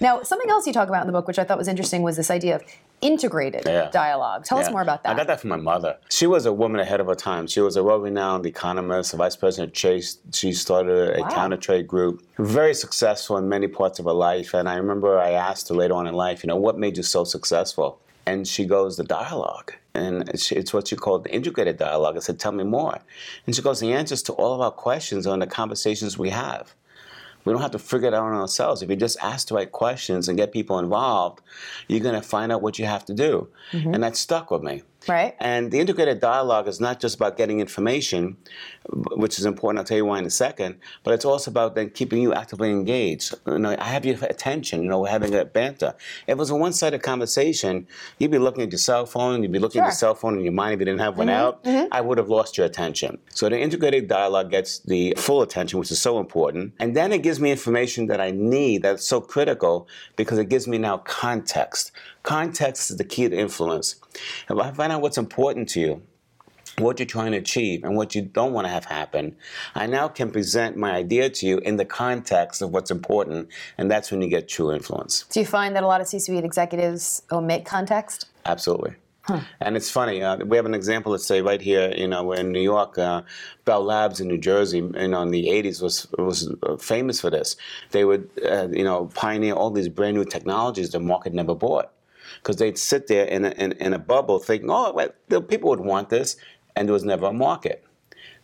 Now, 0.00 0.22
something 0.22 0.50
else 0.50 0.66
you 0.66 0.72
talk 0.72 0.88
about 0.88 1.02
in 1.02 1.06
the 1.06 1.12
book, 1.12 1.28
which 1.28 1.38
I 1.38 1.44
thought 1.44 1.56
was 1.56 1.68
interesting, 1.68 2.02
was 2.02 2.16
this 2.16 2.30
idea 2.30 2.56
of 2.56 2.62
integrated 3.00 3.62
yeah. 3.64 3.88
dialogue. 3.90 4.44
Tell 4.44 4.58
yeah. 4.58 4.64
us 4.64 4.70
more 4.70 4.82
about 4.82 5.04
that. 5.04 5.12
I 5.12 5.16
got 5.16 5.28
that 5.28 5.40
from 5.40 5.50
my 5.50 5.56
mother. 5.56 5.96
She 6.10 6.26
was 6.26 6.46
a 6.46 6.52
woman 6.52 6.80
ahead 6.80 7.00
of 7.00 7.06
her 7.06 7.14
time. 7.14 7.46
She 7.46 7.60
was 7.60 7.76
a 7.76 7.84
well-renowned 7.84 8.44
economist, 8.44 9.14
a 9.14 9.16
vice 9.16 9.36
president 9.36 9.70
of 9.70 9.74
Chase. 9.74 10.18
She 10.32 10.52
started 10.52 11.16
a 11.16 11.20
wow. 11.20 11.28
counter 11.28 11.56
trade 11.56 11.86
group, 11.86 12.26
very 12.38 12.74
successful 12.74 13.36
in 13.36 13.48
many 13.48 13.68
parts 13.68 14.00
of 14.00 14.06
her 14.06 14.12
life. 14.12 14.52
And 14.52 14.68
I 14.68 14.74
remember 14.74 15.18
I 15.18 15.30
asked 15.30 15.68
her 15.68 15.74
later 15.76 15.94
on 15.94 16.08
in 16.08 16.14
life, 16.14 16.42
you 16.42 16.48
know, 16.48 16.56
what 16.56 16.76
made 16.76 16.96
you 16.96 17.04
so 17.04 17.22
successful? 17.22 18.00
And 18.26 18.48
she 18.48 18.64
goes, 18.64 18.96
the 18.96 19.04
dialogue. 19.04 19.74
And 19.94 20.28
it's 20.30 20.72
what 20.72 20.90
you 20.90 20.96
call 20.96 21.20
the 21.20 21.32
integrated 21.32 21.76
dialogue. 21.76 22.16
I 22.16 22.20
said, 22.20 22.40
tell 22.40 22.52
me 22.52 22.64
more. 22.64 22.98
And 23.46 23.54
she 23.54 23.62
goes, 23.62 23.78
the 23.78 23.92
answers 23.92 24.22
to 24.24 24.32
all 24.32 24.52
of 24.54 24.60
our 24.60 24.72
questions 24.72 25.24
are 25.24 25.34
in 25.34 25.40
the 25.40 25.46
conversations 25.46 26.18
we 26.18 26.30
have. 26.30 26.74
We 27.44 27.52
don't 27.52 27.62
have 27.62 27.72
to 27.72 27.78
figure 27.78 28.08
it 28.08 28.14
out 28.14 28.24
on 28.24 28.34
ourselves. 28.34 28.82
If 28.82 28.90
you 28.90 28.96
just 28.96 29.18
ask 29.22 29.48
the 29.48 29.54
right 29.54 29.70
questions 29.70 30.28
and 30.28 30.36
get 30.38 30.52
people 30.52 30.78
involved, 30.78 31.40
you're 31.88 32.00
going 32.00 32.14
to 32.14 32.22
find 32.26 32.50
out 32.52 32.62
what 32.62 32.78
you 32.78 32.86
have 32.86 33.04
to 33.06 33.14
do. 33.14 33.48
Mm-hmm. 33.72 33.94
And 33.94 34.02
that 34.02 34.16
stuck 34.16 34.50
with 34.50 34.62
me. 34.62 34.82
Right. 35.06 35.36
And 35.38 35.70
the 35.70 35.80
integrated 35.80 36.18
dialogue 36.20 36.66
is 36.66 36.80
not 36.80 36.98
just 36.98 37.16
about 37.16 37.36
getting 37.36 37.60
information, 37.60 38.38
which 39.16 39.38
is 39.38 39.44
important. 39.44 39.78
I'll 39.80 39.84
tell 39.84 39.98
you 39.98 40.06
why 40.06 40.18
in 40.18 40.24
a 40.24 40.30
second. 40.30 40.76
But 41.02 41.12
it's 41.12 41.26
also 41.26 41.50
about 41.50 41.74
then 41.74 41.90
keeping 41.90 42.22
you 42.22 42.32
actively 42.32 42.70
engaged. 42.70 43.34
You 43.46 43.58
know, 43.58 43.76
I 43.78 43.84
have 43.84 44.06
your 44.06 44.16
attention. 44.24 44.82
You 44.82 44.88
know, 44.88 45.00
we're 45.00 45.08
having 45.10 45.34
a 45.34 45.44
banter. 45.44 45.94
If 46.26 46.32
it 46.32 46.38
was 46.38 46.48
a 46.48 46.54
one-sided 46.54 47.02
conversation, 47.02 47.86
you'd 48.18 48.30
be 48.30 48.38
looking 48.38 48.62
at 48.62 48.72
your 48.72 48.78
cell 48.78 49.04
phone. 49.04 49.42
You'd 49.42 49.52
be 49.52 49.58
looking 49.58 49.80
Sure. 49.80 49.84
at 49.84 49.88
your 49.88 49.92
cell 49.92 50.14
phone 50.14 50.38
in 50.38 50.44
your 50.44 50.52
mind 50.54 50.74
if 50.74 50.78
you 50.80 50.86
didn't 50.86 51.00
have 51.00 51.18
one 51.18 51.26
Mm-hmm. 51.26 51.66
out. 51.76 51.88
I 51.92 52.00
would 52.00 52.16
have 52.16 52.28
lost 52.30 52.56
your 52.56 52.66
attention. 52.66 53.18
So 53.28 53.50
the 53.50 53.58
integrated 53.60 54.08
dialogue 54.08 54.50
gets 54.50 54.78
the 54.78 55.12
full 55.18 55.42
attention, 55.42 55.78
which 55.80 55.90
is 55.90 56.00
so 56.00 56.18
important. 56.18 56.72
And 56.78 56.96
then 56.96 57.12
it 57.12 57.22
gives 57.22 57.33
me 57.40 57.50
information 57.50 58.06
that 58.06 58.20
I 58.20 58.30
need 58.30 58.82
that's 58.82 59.06
so 59.06 59.20
critical 59.20 59.88
because 60.16 60.38
it 60.38 60.48
gives 60.48 60.66
me 60.66 60.78
now 60.78 60.98
context. 60.98 61.92
Context 62.22 62.90
is 62.90 62.96
the 62.96 63.04
key 63.04 63.28
to 63.28 63.36
influence. 63.36 63.96
If 64.48 64.58
I 64.58 64.70
find 64.72 64.92
out 64.92 65.02
what's 65.02 65.18
important 65.18 65.68
to 65.70 65.80
you, 65.80 66.02
what 66.78 66.98
you're 66.98 67.06
trying 67.06 67.32
to 67.32 67.38
achieve 67.38 67.84
and 67.84 67.96
what 67.96 68.14
you 68.14 68.22
don't 68.22 68.52
want 68.52 68.66
to 68.66 68.72
have 68.72 68.84
happen, 68.84 69.36
I 69.74 69.86
now 69.86 70.08
can 70.08 70.30
present 70.30 70.76
my 70.76 70.92
idea 70.92 71.30
to 71.30 71.46
you 71.46 71.58
in 71.58 71.76
the 71.76 71.84
context 71.84 72.62
of 72.62 72.70
what's 72.70 72.90
important, 72.90 73.48
and 73.78 73.90
that's 73.90 74.10
when 74.10 74.22
you 74.22 74.28
get 74.28 74.48
true 74.48 74.72
influence. 74.72 75.24
Do 75.30 75.40
you 75.40 75.46
find 75.46 75.76
that 75.76 75.82
a 75.82 75.86
lot 75.86 76.00
of 76.00 76.08
C-suite 76.08 76.44
executives 76.44 77.22
omit 77.30 77.64
context? 77.64 78.26
Absolutely. 78.44 78.96
And 79.60 79.76
it's 79.76 79.90
funny. 79.90 80.22
Uh, 80.22 80.36
we 80.44 80.56
have 80.56 80.66
an 80.66 80.74
example. 80.74 81.12
Let's 81.12 81.26
say 81.26 81.40
right 81.40 81.60
here, 81.60 81.92
you 81.96 82.06
know, 82.06 82.32
in 82.32 82.52
New 82.52 82.60
York, 82.60 82.98
uh, 82.98 83.22
Bell 83.64 83.82
Labs 83.82 84.20
in 84.20 84.28
New 84.28 84.38
Jersey, 84.38 84.78
you 84.78 85.08
know, 85.08 85.22
in 85.22 85.30
the 85.30 85.46
'80s 85.46 85.80
was 85.80 86.06
was 86.18 86.54
uh, 86.62 86.76
famous 86.76 87.20
for 87.20 87.30
this. 87.30 87.56
They 87.90 88.04
would, 88.04 88.28
uh, 88.46 88.68
you 88.70 88.84
know, 88.84 89.06
pioneer 89.14 89.54
all 89.54 89.70
these 89.70 89.88
brand 89.88 90.16
new 90.16 90.24
technologies 90.24 90.90
the 90.90 91.00
market 91.00 91.32
never 91.32 91.54
bought, 91.54 91.90
because 92.42 92.56
they'd 92.56 92.78
sit 92.78 93.06
there 93.06 93.24
in 93.24 93.46
a, 93.46 93.50
in, 93.50 93.72
in 93.72 93.94
a 93.94 93.98
bubble 93.98 94.38
thinking, 94.38 94.70
oh, 94.70 94.92
well, 94.92 95.42
people 95.42 95.70
would 95.70 95.80
want 95.80 96.10
this, 96.10 96.36
and 96.76 96.86
there 96.86 96.92
was 96.92 97.04
never 97.04 97.26
a 97.26 97.32
market. 97.32 97.82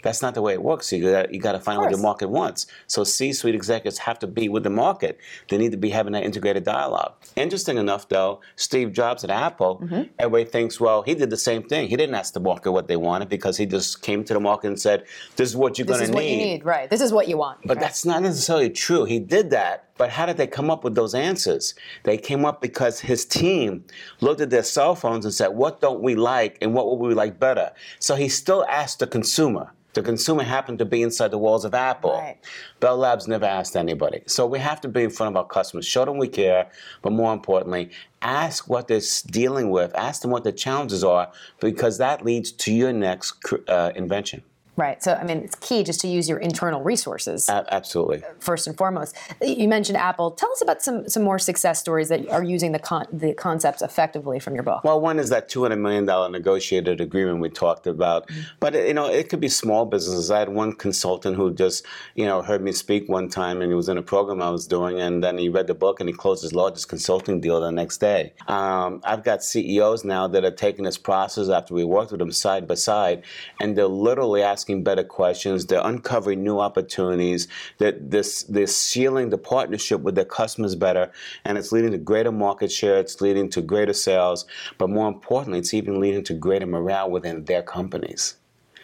That's 0.02 0.22
not 0.22 0.34
the 0.34 0.42
way 0.42 0.52
it 0.52 0.62
works. 0.62 0.92
You 0.92 1.10
got 1.10 1.32
you 1.32 1.40
got 1.40 1.52
to 1.52 1.60
find 1.60 1.78
what 1.80 1.90
the 1.90 1.98
market 1.98 2.28
wants. 2.30 2.66
So 2.86 3.04
C-suite 3.04 3.54
executives 3.54 3.98
have 3.98 4.18
to 4.20 4.26
be 4.26 4.48
with 4.48 4.62
the 4.62 4.70
market. 4.70 5.18
They 5.48 5.58
need 5.58 5.72
to 5.72 5.76
be 5.78 5.90
having 5.90 6.12
that 6.14 6.24
integrated 6.24 6.64
dialogue. 6.64 7.14
Interesting 7.36 7.76
enough, 7.78 8.08
though, 8.08 8.40
Steve 8.56 8.92
Jobs 8.92 9.24
at 9.24 9.30
Apple, 9.30 9.78
Mm-hmm. 9.80 10.02
everybody 10.18 10.44
thinks, 10.44 10.80
well, 10.80 11.02
he 11.02 11.14
did 11.14 11.30
the 11.30 11.36
same 11.36 11.62
thing. 11.62 11.88
He 11.88 11.96
didn't 11.96 12.14
ask 12.14 12.34
the 12.34 12.40
market 12.40 12.72
what 12.72 12.86
they 12.88 12.96
wanted 12.96 13.28
because 13.28 13.56
he 13.56 13.66
just 13.66 14.02
came 14.02 14.24
to 14.24 14.34
the 14.34 14.40
market 14.40 14.68
and 14.68 14.80
said, 14.80 15.04
"This 15.36 15.48
is 15.50 15.56
what 15.56 15.78
you're 15.78 15.86
going 15.86 16.00
to 16.00 16.06
need." 16.06 16.08
This 16.08 16.10
is 16.10 16.14
what 16.14 16.24
you 16.24 16.36
need, 16.36 16.64
right? 16.64 16.90
This 16.90 17.00
is 17.00 17.12
what 17.12 17.28
you 17.28 17.36
want. 17.38 17.58
but 17.64 17.76
right? 17.76 17.80
that's 17.80 18.04
not 18.04 18.22
necessarily 18.22 18.70
true. 18.70 19.04
He 19.04 19.18
did 19.18 19.50
that, 19.50 19.88
but 19.96 20.10
how 20.10 20.26
did 20.26 20.36
they 20.36 20.46
come 20.46 20.70
up 20.70 20.84
with 20.84 20.94
those 20.94 21.14
answers? 21.14 21.74
They 22.04 22.16
came 22.18 22.44
up 22.44 22.60
because 22.60 23.00
his 23.00 23.24
team 23.24 23.84
looked 24.20 24.40
at 24.40 24.50
their 24.50 24.62
cell 24.62 24.94
phones 24.94 25.24
and 25.24 25.32
said, 25.34 25.48
What 25.48 25.80
don't 25.80 26.02
we 26.02 26.14
like 26.14 26.58
and 26.60 26.74
what 26.74 26.88
would 26.98 27.06
we 27.06 27.14
like 27.14 27.38
better? 27.38 27.72
So 27.98 28.14
he 28.14 28.28
still 28.28 28.64
asked 28.68 28.98
the 29.00 29.06
consumer. 29.06 29.72
The 29.92 30.02
consumer 30.02 30.42
happened 30.42 30.78
to 30.78 30.84
be 30.84 31.02
inside 31.02 31.30
the 31.30 31.38
walls 31.38 31.64
of 31.64 31.74
Apple. 31.74 32.12
Right. 32.12 32.38
Bell 32.78 32.96
Labs 32.96 33.26
never 33.26 33.46
asked 33.46 33.76
anybody. 33.76 34.22
So 34.26 34.46
we 34.46 34.58
have 34.58 34.80
to 34.82 34.88
be 34.88 35.02
in 35.02 35.10
front 35.10 35.32
of 35.32 35.36
our 35.36 35.46
customers, 35.46 35.86
show 35.86 36.04
them 36.04 36.18
we 36.18 36.28
care, 36.28 36.70
but 37.02 37.12
more 37.12 37.32
importantly, 37.32 37.90
ask 38.22 38.68
what 38.68 38.86
they're 38.88 39.00
dealing 39.26 39.70
with, 39.70 39.94
ask 39.94 40.22
them 40.22 40.30
what 40.30 40.44
the 40.44 40.52
challenges 40.52 41.02
are, 41.02 41.32
because 41.60 41.98
that 41.98 42.24
leads 42.24 42.52
to 42.52 42.72
your 42.72 42.92
next 42.92 43.34
uh, 43.68 43.92
invention. 43.96 44.42
Right. 44.80 45.02
So 45.02 45.14
I 45.14 45.24
mean, 45.24 45.38
it's 45.38 45.54
key 45.56 45.82
just 45.84 46.00
to 46.00 46.08
use 46.08 46.28
your 46.28 46.38
internal 46.38 46.82
resources. 46.82 47.48
A- 47.48 47.66
absolutely. 47.72 48.22
first 48.40 48.66
and 48.66 48.76
foremost. 48.76 49.16
You 49.40 49.68
mentioned 49.68 49.98
Apple. 49.98 50.30
Tell 50.32 50.50
us 50.50 50.62
about 50.62 50.82
some 50.82 51.08
some 51.08 51.22
more 51.22 51.38
success 51.38 51.78
stories 51.78 52.08
that 52.08 52.28
are 52.30 52.42
using 52.42 52.72
the 52.72 52.78
con- 52.78 53.06
the 53.12 53.34
concepts 53.34 53.82
effectively 53.82 54.38
from 54.40 54.54
your 54.54 54.62
book. 54.64 54.82
Well, 54.84 55.00
one 55.00 55.18
is 55.18 55.28
that 55.30 55.48
two 55.48 55.62
hundred 55.62 55.76
million 55.86 56.04
dollar 56.06 56.28
negotiated 56.30 57.00
agreement 57.00 57.40
we 57.40 57.50
talked 57.50 57.86
about, 57.86 58.26
Mm-hmm. 58.28 58.40
but 58.60 58.74
you 58.74 58.94
know 58.94 59.06
it 59.06 59.28
could 59.28 59.40
be 59.40 59.48
small 59.48 59.84
businesses. 59.86 60.30
I 60.30 60.38
had 60.40 60.48
one 60.48 60.72
consultant 60.72 61.36
who 61.36 61.52
just 61.52 61.84
you 62.14 62.24
know 62.24 62.42
heard 62.42 62.62
me 62.62 62.72
speak 62.72 63.08
one 63.08 63.28
time, 63.28 63.60
and 63.62 63.70
he 63.70 63.74
was 63.74 63.88
in 63.88 63.98
a 63.98 64.02
program 64.14 64.40
I 64.42 64.50
was 64.50 64.66
doing, 64.66 65.00
and 65.00 65.22
then 65.24 65.36
he 65.38 65.48
read 65.48 65.66
the 65.66 65.74
book 65.74 66.00
and 66.00 66.08
he 66.08 66.14
closed 66.14 66.42
his 66.42 66.52
largest 66.54 66.88
consulting 66.88 67.40
deal 67.40 67.60
the 67.60 67.70
next 67.70 67.98
day. 67.98 68.32
Um, 68.48 69.00
I've 69.04 69.24
got 69.24 69.42
CEOs 69.42 70.04
now 70.04 70.26
that 70.28 70.44
are 70.44 70.50
taking 70.66 70.84
this 70.84 70.98
process 70.98 71.48
after 71.48 71.74
we 71.74 71.84
worked 71.84 72.10
with 72.12 72.20
them 72.20 72.32
side 72.32 72.66
by 72.68 72.74
side, 72.74 73.22
and 73.60 73.76
they're 73.76 73.86
literally 74.08 74.42
asking 74.42 74.69
better 74.74 75.04
questions. 75.04 75.66
They're 75.66 75.84
uncovering 75.84 76.42
new 76.42 76.58
opportunities. 76.60 77.48
That 77.78 78.10
this 78.10 78.44
they're 78.44 78.66
sealing 78.66 79.30
the 79.30 79.38
partnership 79.38 80.00
with 80.00 80.14
their 80.14 80.24
customers 80.24 80.74
better, 80.74 81.10
and 81.44 81.58
it's 81.58 81.72
leading 81.72 81.92
to 81.92 81.98
greater 81.98 82.32
market 82.32 82.70
share. 82.70 82.98
It's 82.98 83.20
leading 83.20 83.48
to 83.50 83.60
greater 83.60 83.92
sales, 83.92 84.46
but 84.78 84.88
more 84.88 85.08
importantly, 85.08 85.58
it's 85.58 85.74
even 85.74 86.00
leading 86.00 86.24
to 86.24 86.34
greater 86.34 86.66
morale 86.66 87.10
within 87.10 87.44
their 87.44 87.62
companies. 87.62 88.36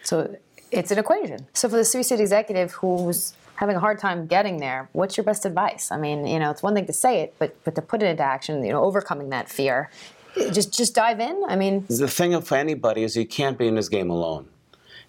So 0.03 0.35
it's 0.71 0.91
an 0.91 0.99
equation. 0.99 1.47
So 1.53 1.69
for 1.69 1.77
the 1.77 1.85
C-suite 1.85 2.19
executive 2.19 2.71
who's 2.73 3.33
having 3.55 3.75
a 3.75 3.79
hard 3.79 3.99
time 3.99 4.27
getting 4.27 4.57
there, 4.57 4.89
what's 4.93 5.17
your 5.17 5.23
best 5.23 5.45
advice? 5.45 5.91
I 5.91 5.97
mean, 5.97 6.27
you 6.27 6.39
know, 6.39 6.51
it's 6.51 6.63
one 6.63 6.73
thing 6.75 6.85
to 6.85 6.93
say 6.93 7.21
it, 7.21 7.35
but 7.39 7.55
but 7.63 7.75
to 7.75 7.81
put 7.81 8.03
it 8.03 8.07
into 8.07 8.23
action, 8.23 8.63
you 8.63 8.71
know, 8.71 8.83
overcoming 8.83 9.29
that 9.29 9.49
fear, 9.49 9.89
just 10.51 10.73
just 10.73 10.93
dive 10.95 11.19
in. 11.19 11.43
I 11.47 11.55
mean, 11.55 11.85
The 11.89 12.07
thing 12.07 12.39
for 12.41 12.55
anybody 12.55 13.03
is 13.03 13.15
you 13.15 13.25
can't 13.25 13.57
be 13.57 13.67
in 13.67 13.75
this 13.75 13.89
game 13.89 14.09
alone. 14.09 14.47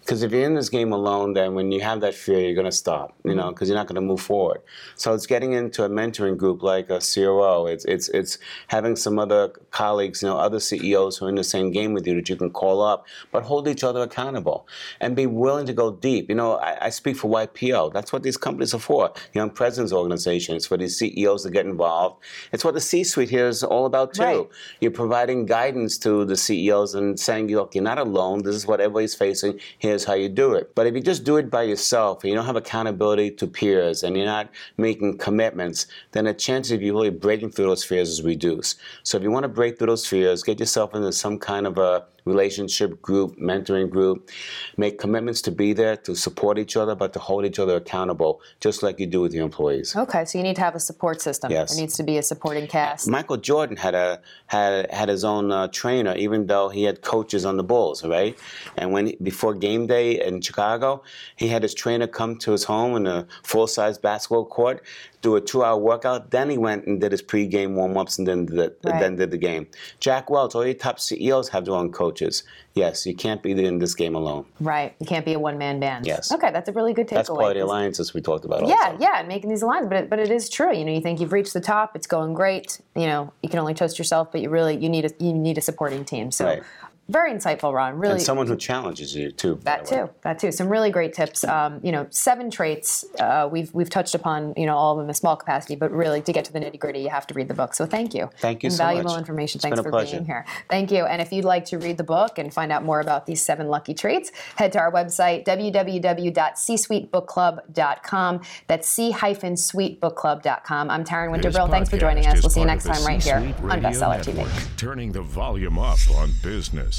Because 0.09 0.23
if 0.23 0.31
you're 0.31 0.43
in 0.43 0.55
this 0.55 0.69
game 0.69 0.91
alone, 0.91 1.33
then 1.33 1.53
when 1.53 1.71
you 1.71 1.81
have 1.81 2.01
that 2.01 2.15
fear, 2.15 2.39
you're 2.39 2.55
going 2.55 2.65
to 2.65 2.71
stop, 2.71 3.15
you 3.23 3.35
know, 3.35 3.43
mm-hmm. 3.43 3.49
because 3.51 3.69
you're 3.69 3.77
not 3.77 3.85
going 3.85 3.93
to 3.93 4.01
move 4.01 4.19
forward. 4.19 4.59
So 4.95 5.13
it's 5.13 5.27
getting 5.27 5.53
into 5.53 5.83
a 5.83 5.89
mentoring 5.89 6.35
group 6.35 6.63
like 6.63 6.89
a 6.89 6.99
CRO. 6.99 7.67
It's, 7.67 7.85
it's, 7.85 8.09
it's 8.09 8.39
having 8.69 8.95
some 8.95 9.19
other 9.19 9.49
colleagues, 9.69 10.23
you 10.23 10.27
know, 10.27 10.39
other 10.39 10.59
CEOs 10.59 11.17
who 11.17 11.27
are 11.27 11.29
in 11.29 11.35
the 11.35 11.43
same 11.43 11.69
game 11.69 11.93
with 11.93 12.07
you 12.07 12.15
that 12.15 12.27
you 12.27 12.35
can 12.35 12.49
call 12.49 12.81
up, 12.81 13.05
but 13.31 13.43
hold 13.43 13.67
each 13.67 13.83
other 13.83 14.01
accountable 14.01 14.67
and 14.99 15.15
be 15.15 15.27
willing 15.27 15.67
to 15.67 15.73
go 15.73 15.91
deep. 15.91 16.27
You 16.27 16.33
know, 16.33 16.53
I, 16.53 16.87
I 16.87 16.89
speak 16.89 17.15
for 17.15 17.29
YPO. 17.29 17.93
That's 17.93 18.11
what 18.11 18.23
these 18.23 18.35
companies 18.35 18.73
are 18.73 18.79
for. 18.79 19.13
Young 19.33 19.51
Presidents 19.51 19.93
Organization. 19.93 20.55
It's 20.55 20.65
for 20.65 20.77
these 20.77 20.97
CEOs 20.97 21.43
to 21.43 21.51
get 21.51 21.67
involved. 21.67 22.23
It's 22.51 22.65
what 22.65 22.73
the 22.73 22.81
C-suite 22.81 23.29
here 23.29 23.47
is 23.47 23.63
all 23.63 23.85
about 23.85 24.15
too. 24.15 24.23
Right. 24.23 24.47
You're 24.81 24.89
providing 24.89 25.45
guidance 25.45 25.99
to 25.99 26.25
the 26.25 26.35
CEOs 26.35 26.95
and 26.95 27.19
saying, 27.19 27.49
look, 27.49 27.75
you're 27.75 27.83
not 27.83 27.99
alone. 27.99 28.41
This 28.41 28.55
is 28.55 28.65
what 28.65 28.81
everybody's 28.81 29.13
facing. 29.13 29.59
Here's 29.77 29.98
how 30.05 30.13
you 30.13 30.29
do 30.29 30.53
it. 30.53 30.73
But 30.75 30.87
if 30.87 30.95
you 30.95 31.01
just 31.01 31.23
do 31.23 31.37
it 31.37 31.49
by 31.49 31.63
yourself 31.63 32.23
and 32.23 32.29
you 32.29 32.35
don't 32.35 32.45
have 32.45 32.55
accountability 32.55 33.31
to 33.31 33.47
peers 33.47 34.03
and 34.03 34.15
you're 34.15 34.25
not 34.25 34.49
making 34.77 35.17
commitments, 35.17 35.87
then 36.11 36.25
the 36.25 36.33
chances 36.33 36.71
of 36.71 36.81
you 36.81 36.93
really 36.93 37.09
breaking 37.09 37.51
through 37.51 37.67
those 37.67 37.83
fears 37.83 38.09
is 38.09 38.23
reduced. 38.23 38.79
So 39.03 39.17
if 39.17 39.23
you 39.23 39.31
want 39.31 39.43
to 39.43 39.49
break 39.49 39.77
through 39.77 39.87
those 39.87 40.07
fears, 40.07 40.43
get 40.43 40.59
yourself 40.59 40.93
into 40.93 41.11
some 41.11 41.39
kind 41.39 41.67
of 41.67 41.77
a 41.77 42.05
relationship 42.29 43.01
group, 43.01 43.37
mentoring 43.37 43.89
group. 43.89 44.29
Make 44.77 44.97
commitments 44.99 45.41
to 45.43 45.51
be 45.51 45.73
there, 45.73 45.97
to 45.97 46.15
support 46.15 46.57
each 46.57 46.77
other, 46.77 46.95
but 46.95 47.13
to 47.13 47.19
hold 47.19 47.45
each 47.45 47.59
other 47.59 47.75
accountable, 47.75 48.41
just 48.59 48.83
like 48.83 48.99
you 48.99 49.07
do 49.07 49.21
with 49.21 49.33
your 49.33 49.43
employees. 49.43 49.95
okay, 49.95 50.23
so 50.25 50.37
you 50.37 50.43
need 50.43 50.55
to 50.55 50.61
have 50.61 50.75
a 50.75 50.79
support 50.79 51.21
system. 51.21 51.51
Yes. 51.51 51.71
There 51.71 51.81
needs 51.81 51.95
to 51.97 52.03
be 52.03 52.17
a 52.17 52.23
supporting 52.23 52.67
cast. 52.67 53.07
Michael 53.09 53.37
Jordan 53.37 53.77
had 53.77 53.95
a 53.95 54.21
had 54.47 54.91
had 54.91 55.09
his 55.09 55.23
own 55.23 55.51
uh, 55.51 55.67
trainer, 55.67 56.15
even 56.15 56.47
though 56.47 56.69
he 56.69 56.83
had 56.83 57.01
coaches 57.01 57.45
on 57.45 57.57
the 57.57 57.63
Bulls, 57.63 58.03
right? 58.05 58.37
And 58.77 58.91
when 58.91 59.13
before 59.21 59.53
game 59.53 59.87
day 59.87 60.25
in 60.25 60.41
Chicago, 60.41 61.03
he 61.35 61.47
had 61.47 61.63
his 61.63 61.73
trainer 61.73 62.07
come 62.07 62.37
to 62.37 62.51
his 62.51 62.63
home 62.63 62.95
in 62.95 63.07
a 63.07 63.27
full 63.43 63.67
size 63.67 63.97
basketball 63.97 64.45
court, 64.45 64.83
do 65.21 65.35
a 65.35 65.41
two 65.41 65.63
hour 65.63 65.77
workout. 65.77 66.31
Then 66.31 66.49
he 66.49 66.57
went 66.57 66.85
and 66.85 66.99
did 67.01 67.11
his 67.11 67.21
pregame 67.21 67.73
warm 67.73 67.97
ups, 67.97 68.17
and 68.17 68.27
then 68.27 68.45
did, 68.45 68.57
Right. 68.83 68.99
then 68.99 69.15
did 69.15 69.31
the 69.31 69.37
game. 69.37 69.67
Jack 69.99 70.29
Welch, 70.29 70.55
all 70.55 70.65
your 70.65 70.73
top 70.73 70.99
CEOs 70.99 71.49
have 71.49 71.65
their 71.65 71.75
own 71.75 71.91
coaches. 71.91 72.43
Yes, 72.75 73.05
you 73.05 73.13
can't 73.15 73.41
be 73.43 73.51
in 73.51 73.79
this 73.79 73.95
game 73.95 74.15
alone. 74.15 74.45
Right. 74.61 74.93
You 74.99 75.05
can't 75.05 75.25
be 75.25 75.33
a 75.33 75.39
one 75.39 75.57
man 75.57 75.79
band. 75.79 76.05
Yes. 76.05 76.31
Okay, 76.31 76.51
that's 76.51 76.69
a 76.69 76.71
really 76.71 76.93
good 76.93 77.07
takeaway. 77.07 77.15
That's 77.15 77.29
part 77.29 77.51
of 77.51 77.55
the 77.55 77.65
alliances 77.65 78.13
we 78.13 78.21
talked 78.21 78.45
about. 78.45 78.65
Yeah, 78.67 78.75
also. 78.91 78.97
yeah, 78.99 79.23
making 79.27 79.49
these 79.49 79.61
alliances, 79.61 79.89
but 79.89 79.97
it, 80.03 80.09
but 80.09 80.19
it 80.19 80.31
is 80.31 80.49
true. 80.49 80.73
You 80.73 80.85
know, 80.85 80.93
you 80.93 81.01
think 81.01 81.19
you've 81.19 81.33
reached 81.33 81.53
the 81.53 81.61
top, 81.61 81.95
it's 81.95 82.07
going 82.07 82.33
great. 82.33 82.79
You 82.95 83.07
know, 83.07 83.33
you 83.43 83.49
can 83.49 83.59
only 83.59 83.73
toast 83.73 83.97
yourself, 83.97 84.31
but 84.31 84.41
you 84.41 84.49
really 84.49 84.77
you 84.77 84.87
need 84.89 85.05
a 85.05 85.11
you 85.23 85.33
need 85.33 85.57
a 85.57 85.61
supporting 85.61 86.05
team. 86.05 86.31
So, 86.31 86.45
Right. 86.45 86.63
Very 87.09 87.33
insightful, 87.33 87.73
Ron. 87.73 87.97
Really, 87.97 88.13
And 88.13 88.21
someone 88.21 88.45
who 88.45 88.55
challenges 88.55 89.15
you 89.15 89.31
too. 89.31 89.59
that 89.63 89.85
too, 89.85 90.11
that 90.21 90.37
too. 90.37 90.51
Some 90.51 90.69
really 90.69 90.91
great 90.91 91.13
tips. 91.13 91.43
Um, 91.43 91.79
you 91.83 91.91
know, 91.91 92.05
seven 92.11 92.51
traits. 92.51 93.03
Uh, 93.19 93.49
we've 93.51 93.73
we've 93.73 93.89
touched 93.89 94.13
upon 94.13 94.53
you 94.55 94.67
know 94.67 94.77
all 94.77 94.91
of 94.93 94.97
them 94.99 95.05
in 95.05 95.09
a 95.09 95.13
small 95.15 95.35
capacity, 95.35 95.75
but 95.75 95.91
really 95.91 96.21
to 96.21 96.31
get 96.31 96.45
to 96.45 96.53
the 96.53 96.59
nitty 96.59 96.77
gritty, 96.79 96.99
you 96.99 97.09
have 97.09 97.25
to 97.27 97.33
read 97.33 97.47
the 97.47 97.53
book. 97.55 97.73
So 97.73 97.87
thank 97.87 98.13
you. 98.13 98.29
Thank 98.37 98.61
you 98.63 98.69
so 98.69 98.83
Invaluable 98.83 99.11
much. 99.13 99.19
information. 99.19 99.57
It's 99.57 99.63
Thanks 99.63 99.75
been 99.77 99.79
a 99.79 99.83
for 99.83 99.89
pleasure. 99.91 100.17
being 100.17 100.25
here. 100.25 100.45
Thank 100.69 100.91
you. 100.91 101.05
And 101.05 101.19
if 101.21 101.31
you'd 101.33 101.45
like 101.45 101.65
to 101.65 101.79
read 101.79 101.97
the 101.97 102.03
book 102.03 102.37
and 102.37 102.53
find 102.53 102.71
out 102.71 102.83
more 102.85 102.99
about 102.99 103.25
these 103.25 103.41
seven 103.41 103.67
lucky 103.69 103.95
traits, 103.95 104.31
head 104.55 104.71
to 104.73 104.79
our 104.79 104.91
website 104.91 105.45
www.csuitebookclub.com. 105.45 108.41
That's 108.67 108.87
c-suitebookclub.com. 108.87 110.89
I'm 110.89 111.03
Taryn 111.03 111.41
This 111.41 111.55
Winterbrill. 111.55 111.69
Thanks 111.69 111.89
for 111.89 111.97
joining 111.97 112.25
us. 112.27 112.41
We'll 112.43 112.49
see 112.51 112.59
you 112.59 112.65
next 112.67 112.83
time 112.85 113.03
right 113.03 113.21
here 113.23 113.39
C-Suite 113.39 113.55
on 113.71 113.81
Radio 113.81 113.89
Bestseller 113.89 114.19
TV. 114.23 114.77
Turning 114.77 115.11
the 115.11 115.21
volume 115.21 115.79
up 115.79 115.97
on 116.15 116.31
business. 116.43 116.98